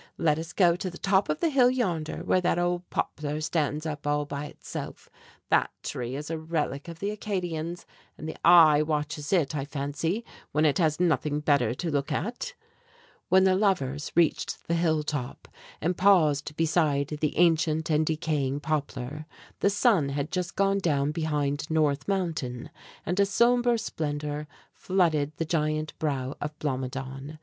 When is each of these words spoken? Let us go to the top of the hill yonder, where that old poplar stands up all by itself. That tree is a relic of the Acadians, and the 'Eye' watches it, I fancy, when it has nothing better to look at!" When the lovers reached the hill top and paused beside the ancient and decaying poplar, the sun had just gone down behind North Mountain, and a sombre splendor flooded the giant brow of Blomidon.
Let 0.17 0.39
us 0.39 0.51
go 0.51 0.75
to 0.77 0.89
the 0.89 0.97
top 0.97 1.29
of 1.29 1.41
the 1.41 1.51
hill 1.51 1.69
yonder, 1.69 2.23
where 2.23 2.41
that 2.41 2.57
old 2.57 2.89
poplar 2.89 3.39
stands 3.39 3.85
up 3.85 4.07
all 4.07 4.25
by 4.25 4.45
itself. 4.45 5.11
That 5.51 5.69
tree 5.83 6.15
is 6.15 6.31
a 6.31 6.39
relic 6.39 6.87
of 6.87 6.97
the 6.97 7.11
Acadians, 7.11 7.85
and 8.17 8.27
the 8.27 8.35
'Eye' 8.43 8.81
watches 8.81 9.31
it, 9.31 9.55
I 9.55 9.63
fancy, 9.63 10.25
when 10.53 10.65
it 10.65 10.79
has 10.79 10.99
nothing 10.99 11.39
better 11.39 11.75
to 11.75 11.91
look 11.91 12.11
at!" 12.11 12.55
When 13.29 13.43
the 13.43 13.53
lovers 13.53 14.11
reached 14.15 14.67
the 14.67 14.73
hill 14.73 15.03
top 15.03 15.47
and 15.79 15.95
paused 15.95 16.55
beside 16.55 17.09
the 17.21 17.37
ancient 17.37 17.91
and 17.91 18.03
decaying 18.03 18.61
poplar, 18.61 19.27
the 19.59 19.69
sun 19.69 20.09
had 20.09 20.31
just 20.31 20.55
gone 20.55 20.79
down 20.79 21.11
behind 21.11 21.69
North 21.69 22.07
Mountain, 22.07 22.71
and 23.05 23.19
a 23.19 23.25
sombre 23.27 23.77
splendor 23.77 24.47
flooded 24.73 25.33
the 25.37 25.45
giant 25.45 25.93
brow 25.99 26.35
of 26.41 26.57
Blomidon. 26.57 27.37